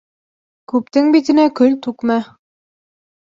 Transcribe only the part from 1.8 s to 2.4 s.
түкмә.